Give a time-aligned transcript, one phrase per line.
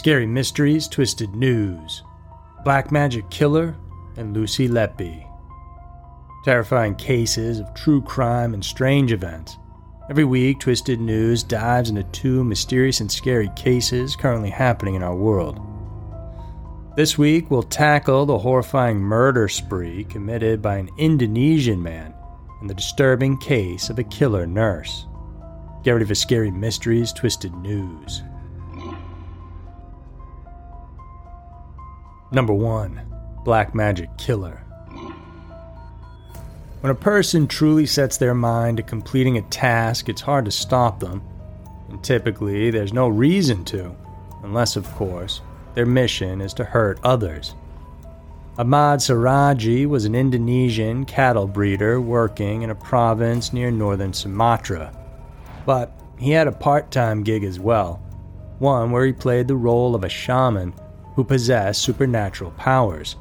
[0.00, 2.04] Scary Mysteries, Twisted News,
[2.64, 3.76] Black Magic Killer,
[4.16, 5.30] and Lucy Letby.
[6.42, 9.58] Terrifying cases of true crime and strange events.
[10.08, 15.14] Every week, Twisted News dives into two mysterious and scary cases currently happening in our
[15.14, 15.60] world.
[16.96, 22.14] This week, we'll tackle the horrifying murder spree committed by an Indonesian man
[22.62, 25.04] and the disturbing case of a killer nurse.
[25.84, 28.22] Get ready for Scary Mysteries, Twisted News.
[32.32, 33.00] Number 1
[33.44, 34.62] Black Magic Killer.
[36.80, 41.00] When a person truly sets their mind to completing a task, it's hard to stop
[41.00, 41.22] them.
[41.88, 43.96] And typically, there's no reason to,
[44.44, 45.40] unless, of course,
[45.74, 47.56] their mission is to hurt others.
[48.56, 54.96] Ahmad Siraji was an Indonesian cattle breeder working in a province near northern Sumatra.
[55.66, 58.00] But he had a part time gig as well,
[58.60, 60.74] one where he played the role of a shaman
[61.14, 63.16] who possessed supernatural powers.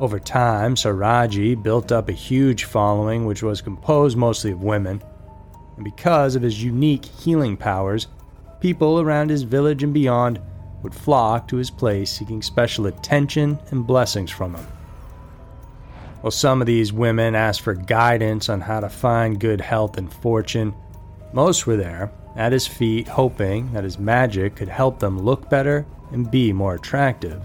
[0.00, 5.02] Over time, Siraji built up a huge following which was composed mostly of women,
[5.76, 8.08] and because of his unique healing powers,
[8.60, 10.40] people around his village and beyond
[10.82, 14.66] would flock to his place seeking special attention and blessings from him.
[16.20, 20.12] While some of these women asked for guidance on how to find good health and
[20.12, 20.74] fortune,
[21.32, 25.86] most were there at his feet hoping that his magic could help them look better
[26.14, 27.42] and be more attractive.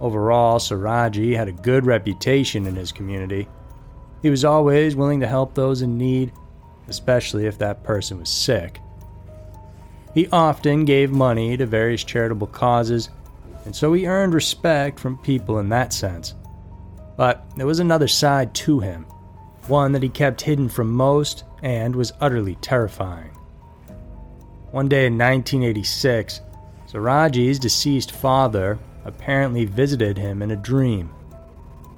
[0.00, 3.48] Overall, Siraji had a good reputation in his community.
[4.20, 6.32] He was always willing to help those in need,
[6.88, 8.80] especially if that person was sick.
[10.12, 13.08] He often gave money to various charitable causes,
[13.64, 16.34] and so he earned respect from people in that sense.
[17.16, 19.06] But there was another side to him,
[19.68, 23.30] one that he kept hidden from most and was utterly terrifying.
[24.72, 26.40] One day in 1986,
[26.92, 31.10] Siraji's deceased father apparently visited him in a dream.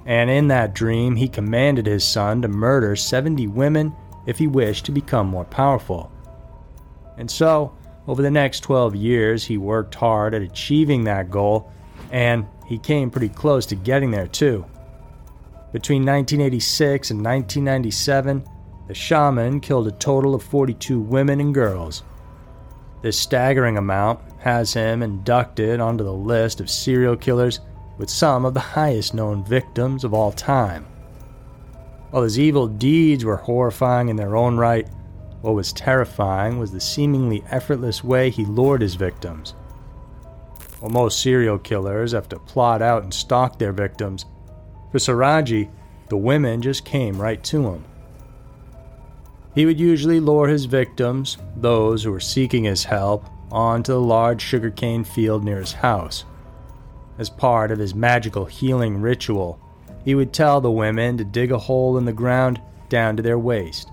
[0.05, 3.93] And in that dream, he commanded his son to murder 70 women
[4.25, 6.11] if he wished to become more powerful.
[7.17, 7.75] And so,
[8.07, 11.71] over the next 12 years, he worked hard at achieving that goal,
[12.11, 14.65] and he came pretty close to getting there too.
[15.73, 18.47] Between 1986 and 1997,
[18.87, 22.03] the shaman killed a total of 42 women and girls.
[23.05, 27.59] This staggering amount has him inducted onto the list of serial killers
[27.99, 30.87] with some of the highest known victims of all time.
[32.09, 34.89] While his evil deeds were horrifying in their own right,
[35.41, 39.53] what was terrifying was the seemingly effortless way he lured his victims.
[40.79, 44.25] While most serial killers have to plot out and stalk their victims,
[44.91, 45.69] for Siraji,
[46.09, 47.85] the women just came right to him.
[49.55, 54.41] He would usually lure his victims, those who were seeking his help, onto the large
[54.41, 56.25] sugarcane field near his house.
[57.17, 59.57] As part of his magical healing ritual,
[60.03, 63.39] he would tell the women to dig a hole in the ground down to their
[63.39, 63.89] waist.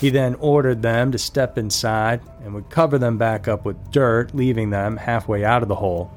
[0.00, 4.34] He then ordered them to step inside and would cover them back up with dirt,
[4.34, 6.10] leaving them halfway out of the hole.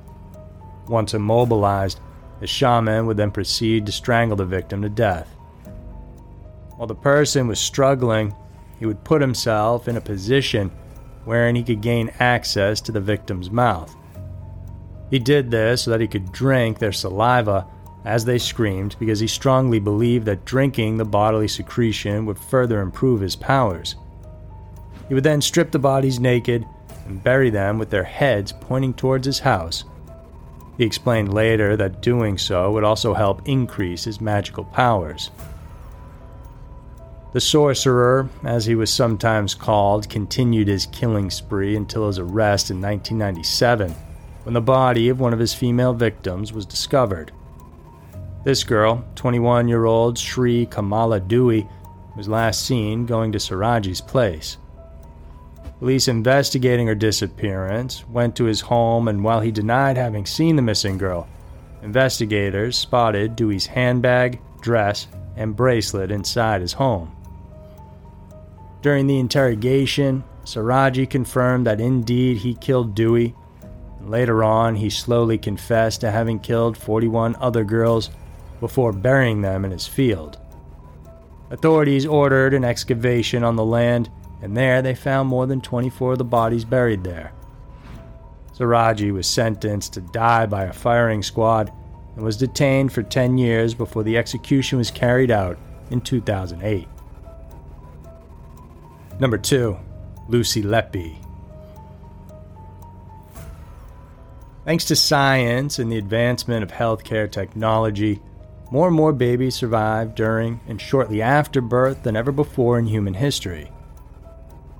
[0.87, 1.99] Once immobilized,
[2.39, 5.29] the shaman would then proceed to strangle the victim to death.
[6.77, 8.35] While the person was struggling,
[8.79, 10.71] he would put himself in a position
[11.25, 13.95] wherein he could gain access to the victim's mouth.
[15.09, 17.67] He did this so that he could drink their saliva
[18.03, 23.21] as they screamed because he strongly believed that drinking the bodily secretion would further improve
[23.21, 23.95] his powers.
[25.07, 26.65] He would then strip the bodies naked
[27.05, 29.83] and bury them with their heads pointing towards his house.
[30.77, 35.29] He explained later that doing so would also help increase his magical powers.
[37.33, 42.79] The sorcerer, as he was sometimes called, continued his killing spree until his arrest in
[42.79, 43.89] 1997,
[44.43, 47.31] when the body of one of his female victims was discovered.
[48.43, 51.67] This girl, 21 year old Sri Kamala Dewi,
[52.15, 54.57] was last seen going to Siraji's place.
[55.79, 60.61] Police investigating her disappearance went to his home, and while he denied having seen the
[60.61, 61.27] missing girl,
[61.81, 67.11] investigators spotted Dewi's handbag, dress, and bracelet inside his home.
[68.83, 73.33] During the interrogation, Siraji confirmed that indeed he killed Dewi.
[74.01, 78.09] Later on, he slowly confessed to having killed 41 other girls
[78.59, 80.37] before burying them in his field.
[81.49, 84.09] Authorities ordered an excavation on the land,
[84.41, 87.31] and there they found more than 24 of the bodies buried there.
[88.53, 91.71] Siraji was sentenced to die by a firing squad
[92.17, 95.57] and was detained for 10 years before the execution was carried out
[95.89, 96.89] in 2008.
[99.19, 99.77] Number 2.
[100.27, 101.17] Lucy Letby.
[104.65, 108.21] Thanks to science and the advancement of healthcare technology,
[108.71, 113.13] more and more babies survive during and shortly after birth than ever before in human
[113.13, 113.69] history.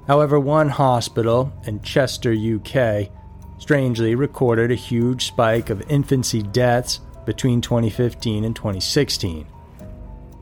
[0.08, 3.10] However, one hospital in Chester, UK,
[3.58, 9.46] strangely recorded a huge spike of infancy deaths between 2015 and 2016.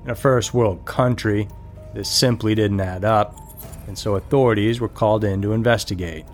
[0.03, 1.47] In a first world country,
[1.93, 3.40] this simply didn't add up,
[3.87, 6.25] and so authorities were called in to investigate.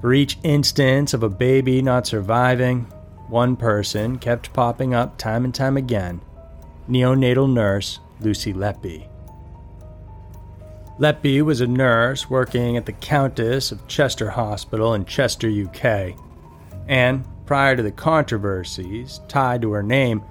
[0.00, 2.82] For each instance of a baby not surviving,
[3.28, 6.20] one person kept popping up time and time again
[6.88, 9.08] neonatal nurse Lucy Letby.
[10.98, 16.16] Letby was a nurse working at the Countess of Chester Hospital in Chester, UK,
[16.88, 20.22] and prior to the controversies tied to her name,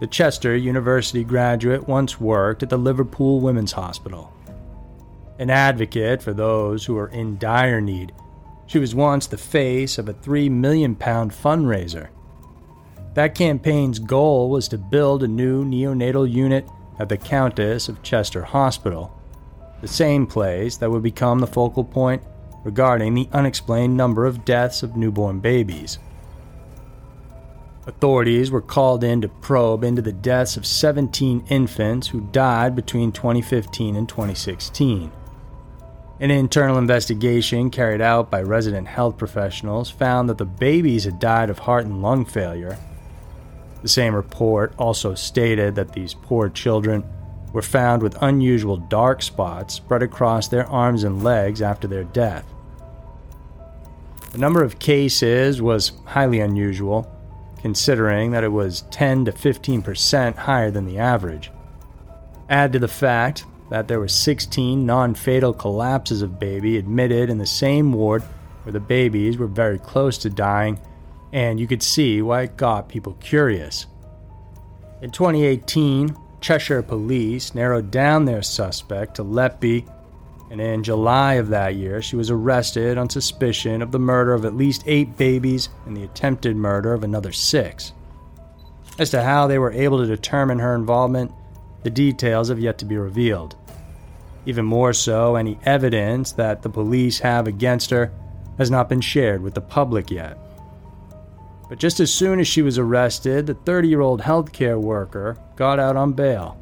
[0.00, 4.32] the Chester University graduate once worked at the Liverpool Women's Hospital.
[5.42, 8.12] An advocate for those who are in dire need
[8.64, 12.10] she was once the face of a £3 million fundraiser.
[13.14, 16.68] That campaign's goal was to build a new neonatal unit
[17.00, 19.12] at the Countess of Chester Hospital,
[19.80, 22.22] the same place that would become the focal point
[22.62, 25.98] regarding the unexplained number of deaths of newborn babies.
[27.88, 33.10] Authorities were called in to probe into the deaths of 17 infants who died between
[33.10, 35.10] 2015 and 2016.
[36.20, 41.50] An internal investigation carried out by resident health professionals found that the babies had died
[41.50, 42.78] of heart and lung failure.
[43.82, 47.04] The same report also stated that these poor children
[47.52, 52.46] were found with unusual dark spots spread across their arms and legs after their death.
[54.30, 57.10] The number of cases was highly unusual,
[57.60, 61.50] considering that it was 10 to 15% higher than the average.
[62.48, 67.38] Add to the fact that there were 16 non fatal collapses of baby admitted in
[67.38, 68.22] the same ward
[68.64, 70.78] where the babies were very close to dying,
[71.32, 73.86] and you could see why it got people curious.
[75.00, 79.90] In 2018, Cheshire police narrowed down their suspect to Letby,
[80.50, 84.44] and in July of that year, she was arrested on suspicion of the murder of
[84.44, 87.94] at least eight babies and the attempted murder of another six.
[88.98, 91.32] As to how they were able to determine her involvement,
[91.84, 93.56] the details have yet to be revealed.
[94.44, 98.12] Even more so, any evidence that the police have against her
[98.58, 100.38] has not been shared with the public yet.
[101.68, 105.78] But just as soon as she was arrested, the 30 year old healthcare worker got
[105.78, 106.58] out on bail.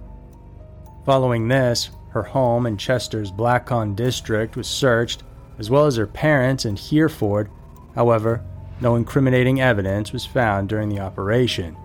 [1.05, 5.23] Following this, her home in Chester's Blacon district was searched,
[5.59, 7.51] as well as her parents in Hereford.
[7.95, 8.45] However,
[8.81, 11.77] no incriminating evidence was found during the operation.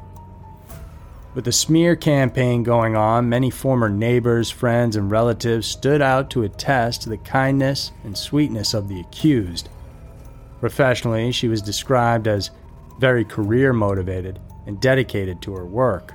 [1.35, 6.43] With the smear campaign going on, many former neighbors, friends, and relatives stood out to
[6.43, 9.67] attest to the kindness and sweetness of the accused.
[10.61, 12.51] Professionally, she was described as
[12.99, 16.13] very career motivated and dedicated to her work.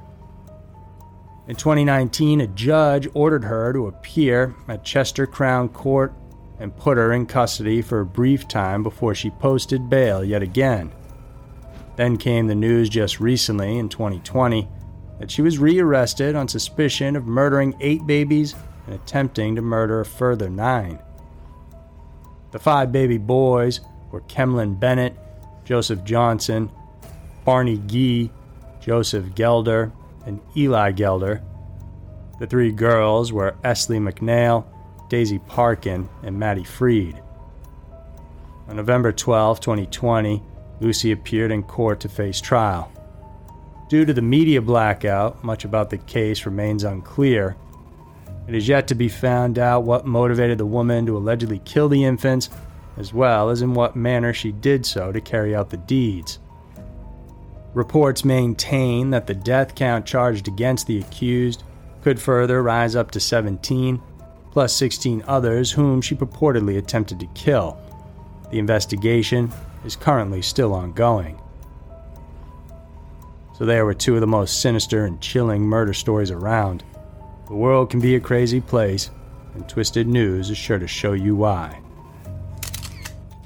[1.49, 6.15] In 2019, a judge ordered her to appear at Chester Crown Court
[6.59, 10.91] and put her in custody for a brief time before she posted bail yet again.
[11.97, 14.67] Then came the news just recently in 2020
[15.21, 18.55] that she was rearrested on suspicion of murdering eight babies
[18.87, 20.99] and attempting to murder a further nine.
[22.53, 25.15] The five baby boys were Kemlin Bennett,
[25.65, 26.71] Joseph Johnson,
[27.45, 28.33] Barney Gee,
[28.81, 29.93] Joseph Gelder,
[30.27, 31.43] and Eli Gelder.
[32.41, 34.65] The three girls were Esley McNeil,
[35.11, 37.23] Daisy Parkin, and Maddie Freed.
[38.69, 40.43] On November 12, 2020,
[40.81, 42.91] Lucy appeared in court to face trial.
[43.91, 47.57] Due to the media blackout, much about the case remains unclear.
[48.47, 52.05] It is yet to be found out what motivated the woman to allegedly kill the
[52.05, 52.51] infants,
[52.97, 56.39] as well as in what manner she did so to carry out the deeds.
[57.75, 61.65] Reports maintain that the death count charged against the accused
[62.01, 64.01] could further rise up to 17,
[64.53, 67.77] plus 16 others whom she purportedly attempted to kill.
[68.53, 69.51] The investigation
[69.85, 71.41] is currently still ongoing.
[73.61, 76.83] So there were two of the most sinister and chilling murder stories around.
[77.47, 79.11] The world can be a crazy place,
[79.53, 81.79] and Twisted News is sure to show you why.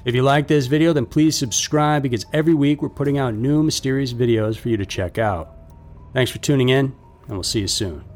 [0.05, 3.61] If you like this video, then please subscribe because every week we're putting out new
[3.61, 5.53] mysterious videos for you to check out.
[6.13, 6.95] Thanks for tuning in,
[7.27, 8.14] and we'll see you soon.